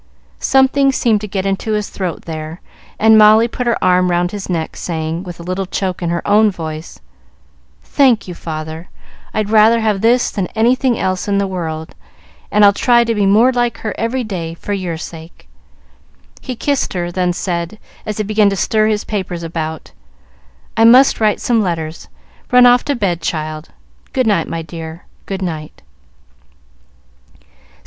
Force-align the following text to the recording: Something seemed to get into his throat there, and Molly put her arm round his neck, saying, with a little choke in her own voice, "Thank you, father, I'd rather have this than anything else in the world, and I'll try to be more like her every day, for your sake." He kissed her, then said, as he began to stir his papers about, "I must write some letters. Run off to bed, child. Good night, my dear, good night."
Something 0.39 0.91
seemed 0.91 1.21
to 1.21 1.27
get 1.27 1.45
into 1.45 1.73
his 1.73 1.89
throat 1.91 2.23
there, 2.23 2.59
and 2.97 3.19
Molly 3.19 3.47
put 3.47 3.67
her 3.67 3.77
arm 3.83 4.09
round 4.09 4.31
his 4.31 4.49
neck, 4.49 4.75
saying, 4.75 5.21
with 5.21 5.39
a 5.39 5.43
little 5.43 5.67
choke 5.67 6.01
in 6.01 6.09
her 6.09 6.27
own 6.27 6.49
voice, 6.49 6.99
"Thank 7.83 8.27
you, 8.27 8.33
father, 8.33 8.89
I'd 9.31 9.51
rather 9.51 9.79
have 9.79 10.01
this 10.01 10.31
than 10.31 10.47
anything 10.55 10.97
else 10.97 11.27
in 11.27 11.37
the 11.37 11.45
world, 11.45 11.93
and 12.49 12.65
I'll 12.65 12.73
try 12.73 13.03
to 13.03 13.13
be 13.13 13.27
more 13.27 13.51
like 13.51 13.77
her 13.81 13.93
every 13.95 14.23
day, 14.23 14.55
for 14.55 14.73
your 14.73 14.97
sake." 14.97 15.47
He 16.41 16.55
kissed 16.55 16.93
her, 16.93 17.11
then 17.11 17.31
said, 17.31 17.77
as 18.03 18.17
he 18.17 18.23
began 18.23 18.49
to 18.49 18.55
stir 18.55 18.87
his 18.87 19.03
papers 19.03 19.43
about, 19.43 19.91
"I 20.75 20.83
must 20.83 21.19
write 21.19 21.39
some 21.39 21.61
letters. 21.61 22.07
Run 22.51 22.65
off 22.65 22.83
to 22.85 22.95
bed, 22.95 23.21
child. 23.21 23.69
Good 24.13 24.25
night, 24.25 24.47
my 24.47 24.63
dear, 24.63 25.05
good 25.27 25.43
night." 25.43 25.83